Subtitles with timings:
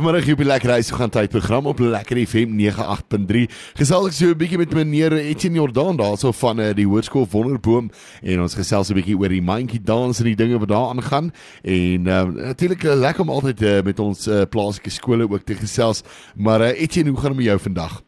[0.00, 3.40] Vanmiddag hier op die Lekker Huis gaan tyd program op Lekker FM 98.3.
[3.76, 7.90] Gesels ek so 'n bietjie met meneer Etienne Jordan daarso van uh, die Hoërskool Wonderboom
[8.22, 11.28] en ons gesels 'n bietjie oor die monkey dance en die dinge wat daar aangaan.
[11.62, 15.54] En uh, natuurlik uh, lekker om altyd uh, met ons uh, plaaslike skole ook te
[15.54, 16.00] gesels.
[16.34, 18.00] Maar uh, Etienne, hoe gaan dit met jou vandag?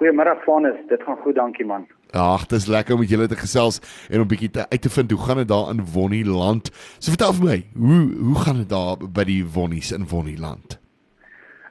[0.00, 1.84] Goeiemôre Vanus, dit gaan goed, dankie man.
[2.12, 5.10] Ag, dit is lekker om met julle te gesels en om bietjie uit te vind
[5.10, 6.72] hoe gaan dit daar in Wonnieland.
[6.98, 8.00] So vertel vir my, hoe
[8.32, 10.80] hoe gaan dit daar by die Wonnies in Wonnieland?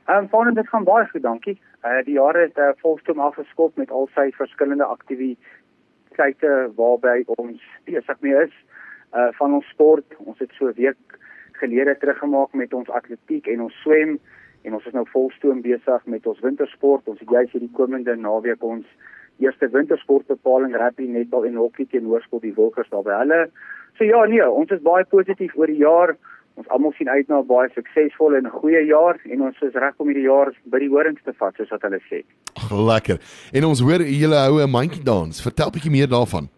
[0.06, 1.62] Ehm Vanus, dit gaan baie goed, dankie.
[1.88, 8.20] Uh die jare het uh, volstoom afgeskop met al sy verskillende aktiwiteite waarby ons besig
[8.20, 8.58] mee is.
[9.16, 11.20] Uh van ons sport, ons het so 'n week
[11.52, 14.20] gelede teruggemaak met ons atletiek en ons swem
[14.62, 17.08] en ons is nou volstoom besig met ons wintersport.
[17.08, 18.85] Ons het juis hierdie komende naweek ons
[19.40, 23.49] eerste wintersportbepaling rugby, netbal en hokkie teen Hoërskool die Wilkers daar by hulle.
[23.98, 26.18] So ja, nee, ons is baie positief oor die jaar.
[26.55, 29.93] Ons almal sien uit na 'n baie suksesvolle en goeie jaar en ons is reg
[29.98, 32.23] om hierdie jaar by die horings te vat soos wat hulle sê.
[32.55, 33.17] Ag, lekker.
[33.54, 35.41] En ons hoor julle hou 'n mandjie dans.
[35.41, 36.49] Vertel bietjie meer daarvan.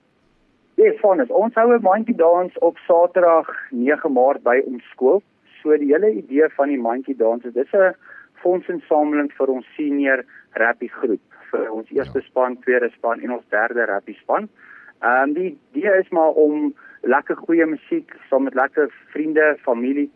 [0.76, 5.24] Ja, yes, van ons hou 'n mandjie dans op Saterdag 9 Maart by ons skool.
[5.62, 7.96] So die hele idee van die mandjie dans is dis 'n
[8.44, 11.22] fondsinsameling vir ons senior rugby groep
[11.52, 12.26] vir ons eerste ja.
[12.26, 14.50] span, tweede span en ons derde rugby span.
[15.02, 16.74] Ehm um, die idee is maar om
[17.06, 20.10] lekker goeie musiek saam met lekker vriende, familie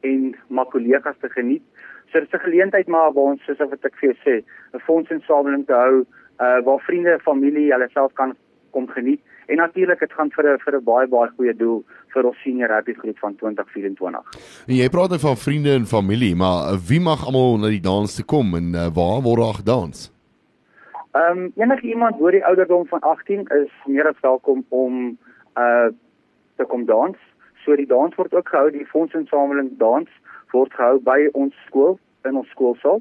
[0.00, 1.62] en maar kollegas te geniet.
[2.10, 4.80] So dit is 'n geleentheid maar waar ons soos wat ek vir jou sê, 'n
[4.80, 6.04] fondsinsameling te hou
[6.40, 8.36] uh waar vriende, familie hulle self kan
[8.70, 12.26] kom geniet en natuurlik dit gaan vir 'n vir 'n baie baie goeie doel vir
[12.26, 14.24] ons senior rugby groep van 2024.
[14.68, 18.14] En jy praat nou van vriende en familie, maar wie mag almal na die dans
[18.14, 20.12] te kom en uh, waar word daar gedans?
[21.12, 25.18] Ehm um, enige iemand oor die ouderdom van 18 is meer as welkom om
[25.56, 25.90] uh
[26.56, 27.16] te kom dans.
[27.64, 30.08] So die dans word ook gehou, die fondsinsameling dans
[30.52, 33.00] word gehou by ons skool in ons skoolsaal.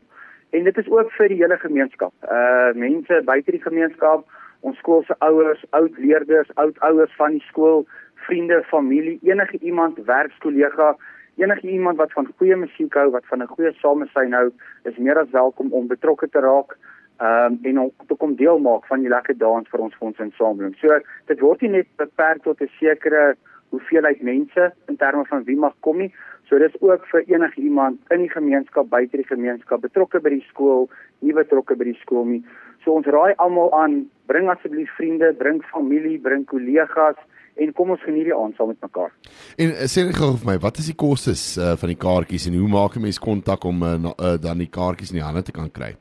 [0.52, 2.14] En dit is ook vir die hele gemeenskap.
[2.24, 4.24] Uh mense buite die gemeenskap,
[4.62, 7.86] ons skool se ouers, oud leerders, oud ouers van die skool,
[8.28, 10.96] vriende, familie, enige iemand, werkskollega,
[11.42, 14.52] enige iemand wat van goeie musiek hou, wat van 'n goeie samesyn hou,
[14.84, 16.91] is meer as welkom om betrokke te raak ehm
[17.22, 20.76] um, en om te kom deel maak van die lekker dans vir ons fondsinsameling.
[20.82, 21.00] So
[21.32, 23.36] dit word nie net beperk tot 'n sekere
[23.72, 26.12] hoeveelheid mense in terme van wie mag kom nie.
[26.50, 30.46] So dis ook vir enige iemand in die gemeenskap, buite die gemeenskap, betrokke by die
[30.50, 30.90] skool,
[31.20, 32.44] nie betrokke by die skool nie.
[32.84, 37.16] So ons raai almal aan, bring asseblief vriende, bring familie, bring kollegas
[37.56, 39.12] en kom ons geniet die aand saam met mekaar.
[39.56, 42.48] En uh, sê net gou vir my, wat is die kostes uh, van die kaartjies
[42.50, 45.44] en hoe maak 'n mens kontak om uh, uh, dan die kaartjies in die hande
[45.44, 45.96] te kan kry?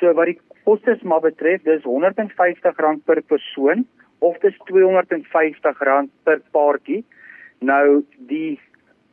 [0.00, 3.86] So wat die kostes maar betref, dis R150 per persoon
[4.18, 7.04] of dis R250 per paartjie.
[7.60, 8.02] Nou
[8.32, 8.60] die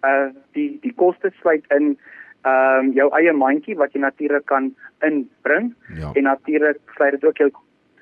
[0.05, 1.97] uh die die kostes sluit in
[2.47, 4.69] ehm um, jou eie mandjie wat jy natuurlik kan
[5.03, 6.11] inbring ja.
[6.13, 7.49] en natuurlik sluit dit ook jou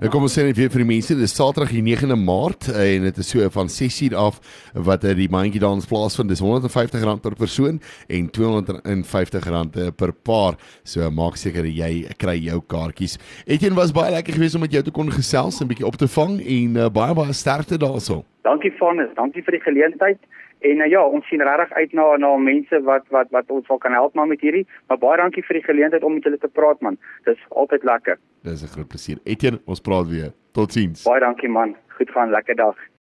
[0.02, 2.98] En kom ons sê net weer vir die mense, dis Saterdag die 9de Maart eh,
[2.98, 4.42] en dit is so van 6:00 af
[4.74, 6.30] wat eh, die mandjie dans plaasvind.
[6.30, 7.80] Dis R150 per persoon
[8.10, 10.58] en R250 eh, per paar.
[10.84, 13.18] So maak seker jy kry jou kaartjies.
[13.46, 15.98] Etienne was baie lekker geweest om met jou te kon gesels en 'n bietjie op
[16.02, 18.24] te vang en uh, baie baie sterkte daarso.
[18.42, 20.20] Dankie Vanus, dankie vir die geleentheid.
[20.62, 23.78] En uh, ja, ons sien regtig uit na na mense wat wat wat ons wel
[23.78, 24.66] kan help maar met hierdie.
[24.88, 26.98] Maar baie dankie vir die geleentheid om met julle te praat man.
[27.26, 28.20] Dis altyd lekker.
[28.44, 29.18] Dis 'n groot plesier.
[29.24, 30.34] Etienne, ons praat weer.
[30.52, 31.04] Totsiens.
[31.04, 31.76] Baie dankie man.
[31.98, 32.76] Goed gaan, lekker dag.